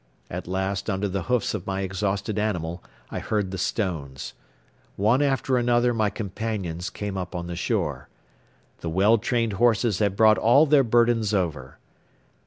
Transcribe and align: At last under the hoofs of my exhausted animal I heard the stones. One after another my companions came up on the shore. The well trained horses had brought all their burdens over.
At 0.31 0.47
last 0.47 0.89
under 0.89 1.07
the 1.07 1.21
hoofs 1.29 1.53
of 1.53 1.67
my 1.67 1.81
exhausted 1.81 2.39
animal 2.39 2.83
I 3.11 3.19
heard 3.19 3.51
the 3.51 3.59
stones. 3.59 4.33
One 4.95 5.21
after 5.21 5.59
another 5.59 5.93
my 5.93 6.09
companions 6.09 6.89
came 6.89 7.19
up 7.19 7.35
on 7.35 7.45
the 7.45 7.55
shore. 7.55 8.09
The 8.79 8.89
well 8.89 9.19
trained 9.19 9.53
horses 9.53 9.99
had 9.99 10.15
brought 10.15 10.39
all 10.39 10.65
their 10.65 10.83
burdens 10.83 11.35
over. 11.35 11.77